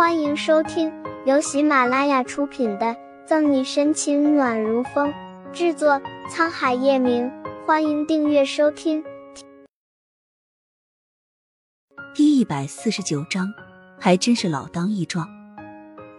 [0.00, 0.90] 欢迎收听
[1.26, 2.86] 由喜马拉雅出品的
[3.26, 5.12] 《赠你深情暖如风》，
[5.52, 7.30] 制作沧海夜明。
[7.66, 9.04] 欢迎订阅收听。
[12.14, 13.52] 第一百四十九章，
[13.98, 15.28] 还真是老当益壮。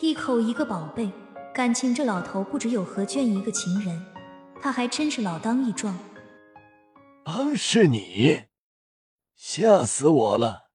[0.00, 1.12] 一口一个宝贝，
[1.54, 4.04] 感情这老头不只有何娟一个情人，
[4.60, 5.96] 他还真是老当益壮。
[7.26, 8.46] 啊，是你！
[9.36, 10.67] 吓死我了！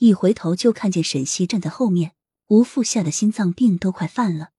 [0.00, 2.14] 一回头就看见沈西站在后面，
[2.46, 4.52] 吴父吓得心脏病都快犯了。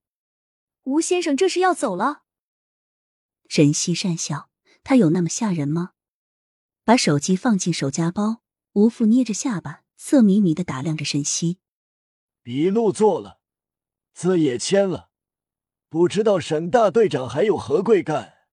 [0.84, 2.22] 吴先生这是要走了？
[3.48, 4.50] 沈西讪笑，
[4.84, 5.94] 他有那么吓人吗？
[6.84, 8.42] 把手机放进手夹包，
[8.74, 11.58] 吴父捏着下巴，色迷迷的打量着沈西。
[12.44, 13.40] 笔录做了，
[14.14, 15.10] 字也签了，
[15.88, 18.46] 不知道沈大队长还有何贵干？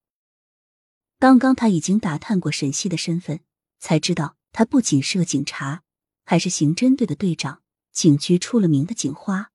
[1.20, 3.42] 刚刚他已经打探过沈西的身份，
[3.78, 5.84] 才知道他不仅是个警察。
[6.30, 9.50] 还是刑侦队的队长，警局出了名的警花。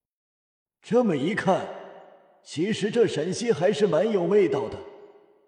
[0.82, 1.68] 这么一看，
[2.44, 4.76] 其实这沈西还是蛮有味道的，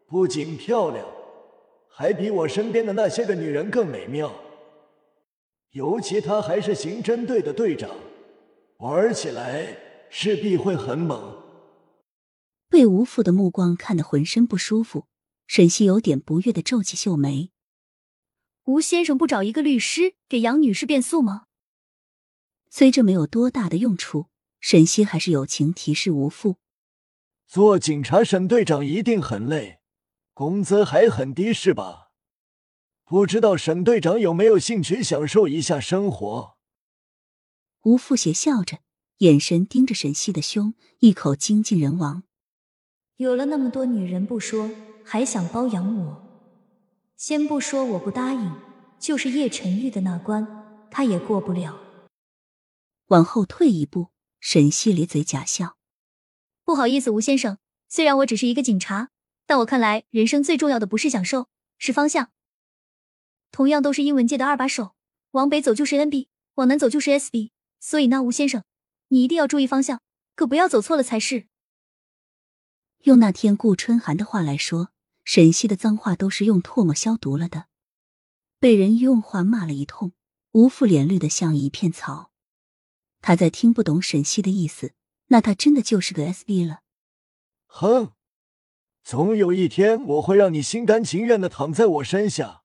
[0.06, 1.05] 不仅漂亮，
[1.91, 4.33] 还比我身边的那些个女人更美妙。
[5.73, 7.91] 尤其她还是刑侦队的队长，
[8.78, 9.77] 玩起来
[10.09, 11.43] 势必会很猛。
[12.69, 15.06] 被吴父的目光看得浑身不舒服，
[15.48, 17.50] 沈西有点不悦的皱起秀眉。
[18.67, 21.45] 吴先生不找一个律师给杨女士辩诉吗？
[22.69, 24.27] 虽这没有多大的用处，
[24.59, 26.56] 沈西还是友情提示吴父：
[27.47, 29.78] 做警察，沈队长一定很累，
[30.34, 32.11] 工资还很低，是吧？
[33.05, 36.56] 不知道沈队长有没有兴趣享受一下生活？
[37.83, 38.81] 吴父邪笑着，
[39.19, 42.25] 眼神盯着沈西的胸，一口精尽人亡。
[43.19, 44.69] 有了那么多女人不说，
[45.05, 46.25] 还想包养我？
[47.17, 48.53] 先不说我不答应，
[48.98, 50.47] 就是叶晨玉的那关，
[50.91, 51.81] 他也过不了。
[53.06, 55.78] 往后退一步，沈西咧嘴假笑
[56.62, 57.56] ：“不好意思，吴先生，
[57.89, 59.09] 虽然我只是一个警察，
[59.47, 62.31] 但我看来人生最重要的不是享受，是方向。
[63.50, 64.94] 同样都是英文界的二把手，
[65.31, 67.53] 往北走就是 NB，往南走就是 SB。
[67.81, 68.62] 所以那，吴先生，
[69.09, 70.03] 你一定要注意方向，
[70.34, 71.47] 可不要走错了才是。”
[73.04, 74.91] 用那天顾春寒的话来说。
[75.26, 77.66] 沈西的脏话都是用唾沫消毒了的，
[78.60, 80.12] 被人用话骂了一通，
[80.53, 82.31] 吴父脸绿的像一片草。
[83.20, 84.92] 他再听不懂沈西的意思，
[85.26, 86.82] 那他真的就是个 SB 了。
[87.66, 88.12] 哼，
[89.03, 92.62] 总有一天我会让你心甘情愿的躺在我身下，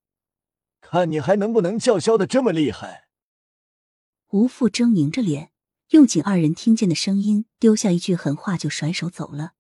[0.82, 3.08] 看你还能不能叫嚣的这么厉害。
[4.30, 5.52] 吴父狰狞着脸，
[5.90, 9.54] 用仅二人听见的声音丢下一句狠话，就甩手走了。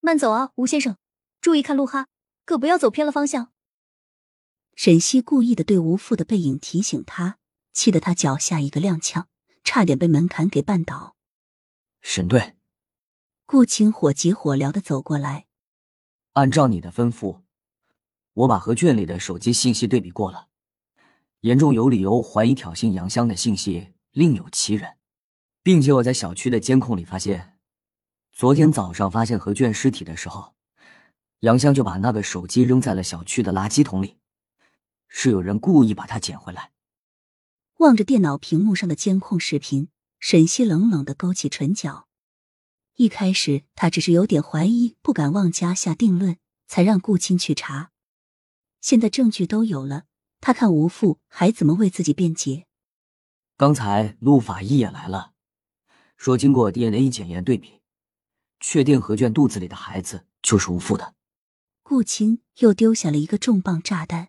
[0.00, 0.98] 慢走啊，吴先生。
[1.40, 2.08] 注意看路哈，
[2.50, 3.52] 可不要走偏了方向。
[4.74, 7.38] 沈西故意的对吴父的背影提醒他，
[7.72, 9.26] 气得他脚下一个踉跄，
[9.62, 11.14] 差点被门槛给绊倒。
[12.00, 12.56] 沈队，
[13.46, 15.46] 顾青火急火燎的走过来。
[16.32, 17.42] 按照你的吩咐，
[18.32, 20.48] 我把何卷里的手机信息对比过了，
[21.42, 24.96] 严重有理由怀疑挑衅杨香的信息另有其人，
[25.62, 27.60] 并且我在小区的监控里发现，
[28.32, 30.56] 昨天早上发现何卷尸体的时候。
[31.40, 34.18] 杨香就把那个手机扔在了小区的垃圾桶里，
[35.08, 36.72] 是有人故意把它捡回来。
[37.78, 42.08] 望着电脑屏幕上的监控视频，沈西冷冷的勾起唇角。
[42.96, 46.36] 一开始他只是有点怀疑，不敢妄加下定论，
[46.66, 47.90] 才让顾青去查。
[48.82, 50.04] 现在证据都有了，
[50.42, 52.66] 他看吴父还怎么为自己辩解。
[53.56, 55.32] 刚才陆法医也来了，
[56.18, 57.80] 说经过 DNA 检验对比，
[58.58, 61.14] 确定何娟肚子里的孩子就是吴父的。
[61.90, 64.28] 顾青又丢下了一个重磅炸弹，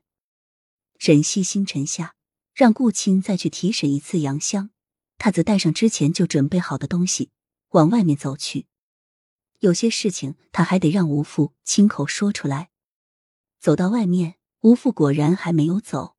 [0.97, 2.15] 沈西心沉下，
[2.55, 4.71] 让顾青再去提审一次杨香。
[5.19, 7.29] 他则带上之前就准备好的东西，
[7.73, 8.65] 往外面走去。
[9.59, 12.71] 有些事情他还得让吴父亲口说出来。
[13.59, 16.15] 走到外面，吴父果然还没有走。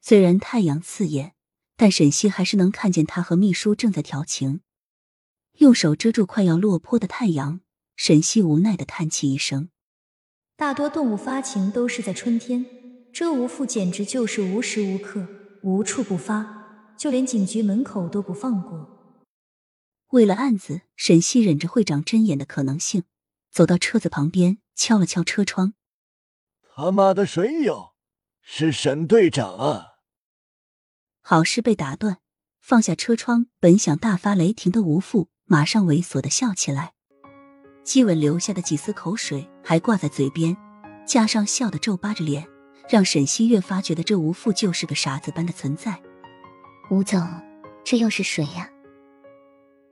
[0.00, 1.34] 虽然太阳刺眼，
[1.76, 4.60] 但沈西还是能看见他和秘书正在调情。
[5.54, 7.62] 用手遮住快要落坡的太阳，
[7.96, 9.70] 沈西无奈的叹气一声。
[10.56, 12.64] 大多动物发情都是在春天，
[13.12, 15.26] 这吴父简直就是无时无刻、
[15.62, 19.26] 无处不发，就连警局门口都不放过。
[20.10, 23.02] 为了案子，沈西忍着会长针眼的可能性，
[23.50, 25.74] 走到车子旁边，敲了敲车窗。
[26.76, 27.94] 他妈的，谁有？
[28.40, 29.94] 是沈队长啊！
[31.20, 32.18] 好事被打断，
[32.60, 36.94] 放下车窗，本想大发雷霆的吴父，马上猥琐的笑起来。
[37.84, 40.56] 亲吻留下的几丝口水还挂在嘴边，
[41.06, 42.48] 加上笑得皱巴着脸，
[42.88, 46.00] 让沈西越发觉得这吴父就是个傻子般的存在。
[46.90, 47.22] 吴总，
[47.84, 48.70] 这又是谁呀？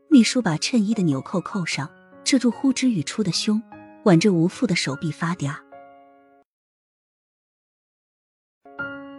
[0.08, 1.88] 秘书把衬衣的纽扣扣上，
[2.24, 3.62] 遮住呼之欲出的胸，
[4.04, 5.54] 挽着吴父的手臂发嗲。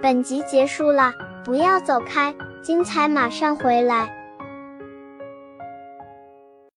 [0.02, 1.14] 本集结束了，
[1.46, 4.23] 不要走开，精彩马上回来。